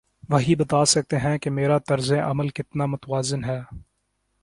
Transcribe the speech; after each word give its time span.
وہی 0.29 0.55
بتا 0.55 0.85
سکتے 0.85 1.17
ہیں 1.17 1.37
کہ 1.37 1.49
میرا 1.49 1.77
طرز 1.77 2.11
عمل 2.11 2.49
کتنا 2.49 2.85
متوازن 2.85 3.43
ہے۔ 3.43 3.59